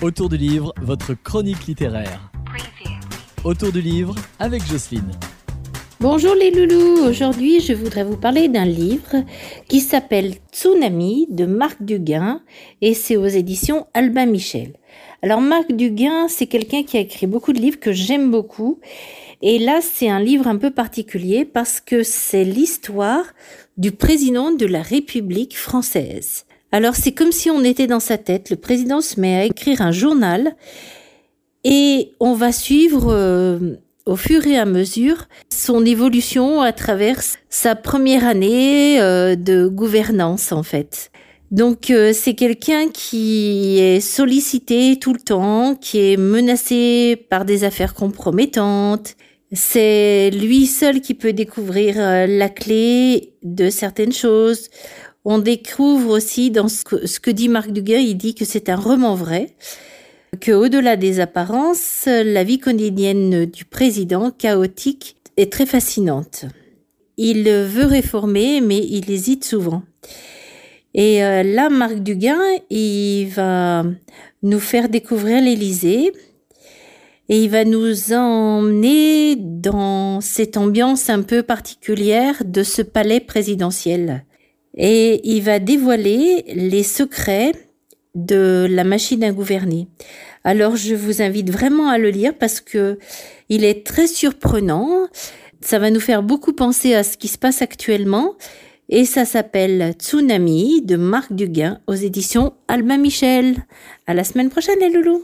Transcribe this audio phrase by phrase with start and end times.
[0.00, 2.30] Autour du livre, votre chronique littéraire.
[3.42, 5.10] Autour du livre avec Jocelyne.
[5.98, 9.24] Bonjour les loulous, aujourd'hui je voudrais vous parler d'un livre
[9.68, 12.42] qui s'appelle Tsunami de Marc Duguin
[12.80, 14.74] et c'est aux éditions Albin Michel.
[15.22, 18.78] Alors Marc Duguin, c'est quelqu'un qui a écrit beaucoup de livres que j'aime beaucoup
[19.42, 23.24] et là c'est un livre un peu particulier parce que c'est l'histoire
[23.76, 26.44] du président de la République française.
[26.70, 29.80] Alors c'est comme si on était dans sa tête, le président se met à écrire
[29.80, 30.54] un journal
[31.64, 37.74] et on va suivre euh, au fur et à mesure son évolution à travers sa
[37.74, 41.10] première année euh, de gouvernance en fait.
[41.50, 47.64] Donc euh, c'est quelqu'un qui est sollicité tout le temps, qui est menacé par des
[47.64, 49.16] affaires compromettantes.
[49.52, 54.68] C'est lui seul qui peut découvrir la clé de certaines choses
[55.24, 59.14] on découvre aussi dans ce que, dit Marc Duguay, il dit que c'est un roman
[59.14, 59.54] vrai,
[60.40, 66.44] que au-delà des apparences, la vie quotidienne du président, chaotique, est très fascinante.
[67.16, 69.82] Il veut réformer, mais il hésite souvent.
[70.94, 73.84] Et euh, là, Marc Duguin, il va
[74.42, 76.12] nous faire découvrir l'Élysée
[77.28, 84.24] et il va nous emmener dans cette ambiance un peu particulière de ce palais présidentiel
[84.78, 87.52] et il va dévoiler les secrets
[88.14, 89.88] de la machine à gouverner.
[90.44, 92.98] Alors je vous invite vraiment à le lire parce que
[93.48, 95.08] il est très surprenant.
[95.60, 98.36] Ça va nous faire beaucoup penser à ce qui se passe actuellement
[98.88, 103.56] et ça s'appelle Tsunami de Marc Duguin aux éditions Albin Michel.
[104.06, 105.22] À la semaine prochaine les loulous.